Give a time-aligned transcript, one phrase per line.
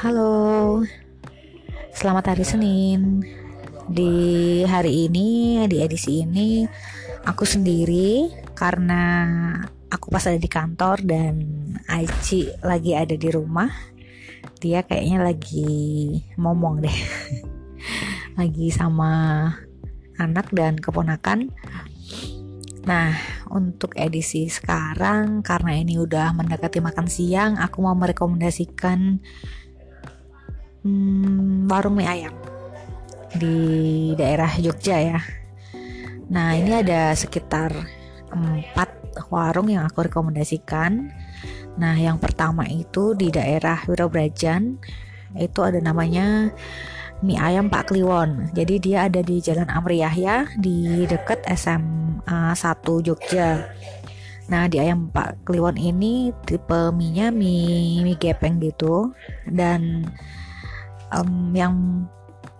[0.00, 0.80] Halo,
[1.92, 3.20] selamat hari Senin.
[3.84, 4.16] Di
[4.64, 6.64] hari ini, di edisi ini,
[7.28, 9.04] aku sendiri karena
[9.92, 11.44] aku pas ada di kantor dan
[11.84, 13.68] Aici lagi ada di rumah.
[14.56, 15.68] Dia kayaknya lagi
[16.40, 16.98] ngomong deh,
[18.40, 19.12] lagi sama
[20.16, 21.52] anak dan keponakan.
[22.88, 23.20] Nah,
[23.52, 29.20] untuk edisi sekarang karena ini udah mendekati makan siang aku mau merekomendasikan
[30.84, 32.34] hmm, warung mie ayam
[33.34, 33.56] di
[34.18, 35.20] daerah Jogja ya
[36.30, 37.74] nah ini ada sekitar
[38.30, 38.90] empat
[39.30, 41.10] warung yang aku rekomendasikan
[41.78, 44.78] nah yang pertama itu di daerah Wirobrajan
[45.38, 46.50] itu ada namanya
[47.20, 48.48] mie ayam Pak Kliwon.
[48.56, 53.68] Jadi dia ada di Jalan Amri Yahya di dekat SMA 1 Jogja.
[54.50, 59.14] Nah di ayam Pak Kliwon ini tipe mie-nya mie, mie gepeng gitu
[59.46, 60.10] dan
[61.14, 61.74] um, yang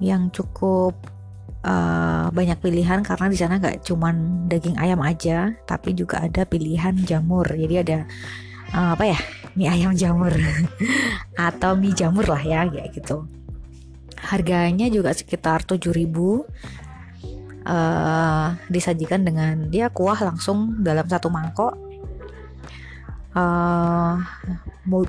[0.01, 0.97] yang cukup
[1.65, 6.97] uh, banyak pilihan karena di sana nggak cuman daging ayam aja tapi juga ada pilihan
[7.05, 7.47] jamur.
[7.47, 7.99] Jadi ada
[8.75, 9.19] uh, apa ya
[9.59, 10.33] mie ayam jamur
[11.49, 13.27] atau mie jamur lah ya kayak gitu.
[14.21, 16.05] Harganya juga sekitar 7000
[17.65, 21.90] uh, disajikan dengan dia kuah langsung dalam satu mangkok
[23.35, 24.15] uh,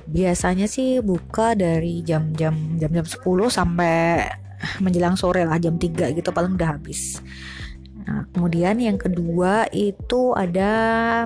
[0.08, 4.28] biasanya sih buka dari jam-jam jam-jam 10 sampai
[4.84, 7.22] menjelang sore lah jam 3 gitu paling udah habis
[8.02, 10.74] Nah, kemudian yang kedua itu ada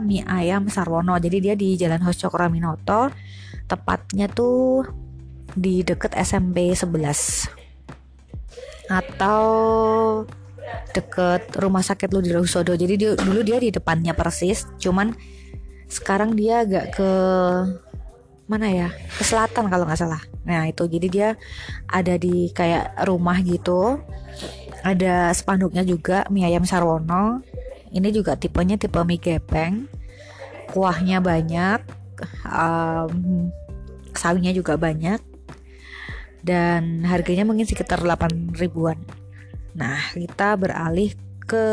[0.04, 1.16] mie ayam Sarwono.
[1.16, 3.10] Jadi dia di Jalan Hos Cokroaminoto.
[3.66, 4.84] Tepatnya tuh
[5.56, 7.48] di deket SMP 11
[8.92, 9.42] atau
[10.94, 15.16] deket rumah sakit lu di Ludirohusodo jadi dia, dulu dia di depannya persis cuman
[15.88, 17.12] sekarang dia agak ke
[18.46, 18.90] mana ya?
[19.18, 20.22] Ke selatan kalau nggak salah.
[20.46, 20.86] Nah itu.
[20.86, 21.34] Jadi dia
[21.90, 24.00] ada di kayak rumah gitu.
[24.86, 27.42] Ada spanduknya juga mie ayam sarwono
[27.96, 29.88] ini juga tipenya tipe mie gepeng.
[30.70, 31.80] Kuahnya banyak
[32.44, 33.50] um,
[34.12, 35.24] sawinya juga banyak.
[36.46, 39.00] Dan harganya mungkin sekitar 8 ribuan.
[39.74, 41.16] Nah kita beralih
[41.48, 41.66] ke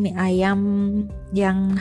[0.00, 0.60] mie ayam
[1.30, 1.76] yang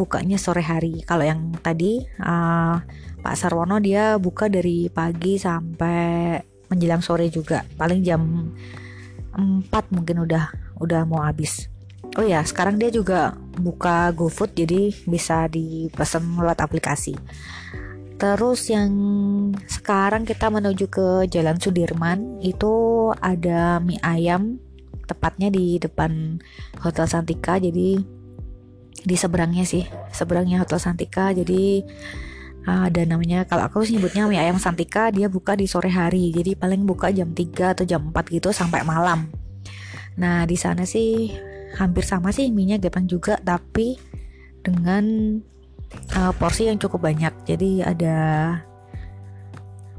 [0.00, 1.04] bukanya sore hari.
[1.04, 2.80] Kalau yang tadi uh,
[3.20, 6.40] Pak Sarwono dia buka dari pagi sampai
[6.72, 7.60] menjelang sore juga.
[7.76, 8.48] Paling jam
[9.36, 10.48] 4 mungkin udah
[10.80, 11.68] udah mau habis.
[12.16, 17.14] Oh ya, sekarang dia juga buka GoFood jadi bisa dipesan lewat aplikasi.
[18.20, 18.92] Terus yang
[19.64, 22.72] sekarang kita menuju ke Jalan Sudirman itu
[23.16, 24.60] ada mie ayam
[25.08, 26.42] tepatnya di depan
[26.82, 27.56] Hotel Santika.
[27.56, 28.19] Jadi
[29.00, 29.86] di seberangnya sih.
[30.12, 31.32] Seberangnya Hotel Santika.
[31.32, 31.84] Jadi
[32.68, 36.30] ada namanya kalau aku sih nyebutnya mie ayam Santika dia buka di sore hari.
[36.30, 39.32] Jadi paling buka jam 3 atau jam 4 gitu sampai malam.
[40.20, 41.32] Nah di sana sih
[41.80, 43.96] hampir sama sih mie nya gepeng juga tapi
[44.60, 45.38] dengan
[46.14, 47.32] uh, porsi yang cukup banyak.
[47.48, 48.18] Jadi ada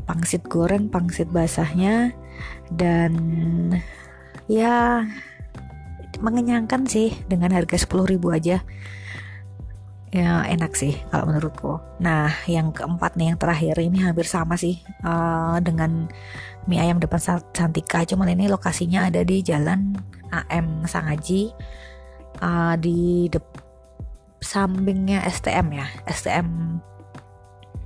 [0.05, 2.13] pangsit goreng pangsit basahnya
[2.73, 3.13] dan
[4.45, 5.05] ya
[6.21, 8.57] mengenyangkan sih dengan harga 10.000 aja.
[10.11, 11.79] Ya enak sih kalau menurutku.
[12.03, 16.11] Nah yang keempat nih yang terakhir ini hampir sama sih uh, dengan
[16.67, 18.03] mie ayam depan Santika.
[18.03, 19.95] Cuman ini lokasinya ada di jalan
[20.29, 21.55] AM Sangaji
[22.43, 23.71] uh, di depan
[24.41, 26.81] sampingnya STM ya STM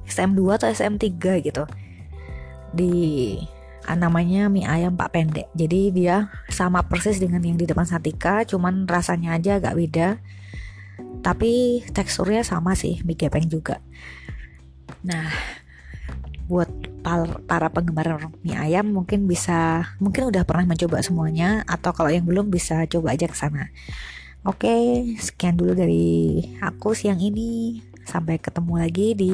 [0.08, 1.64] STM 2 atau STM 3 gitu.
[2.72, 2.94] Di
[3.94, 6.16] namanya mie ayam Pak Pendek jadi dia
[6.50, 10.08] sama persis dengan yang di depan Santika cuman rasanya aja agak beda
[11.22, 13.78] tapi teksturnya sama sih mie gepeng juga
[15.06, 15.30] nah
[16.50, 16.70] buat
[17.46, 22.50] para penggemar mie ayam mungkin bisa mungkin udah pernah mencoba semuanya atau kalau yang belum
[22.50, 23.70] bisa coba aja ke sana
[24.46, 27.82] Oke, sekian dulu dari aku siang ini.
[28.06, 29.34] Sampai ketemu lagi di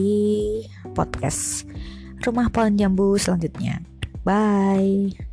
[0.96, 1.68] podcast
[2.24, 3.91] Rumah Pohon Jambu selanjutnya.
[4.24, 5.31] Bye.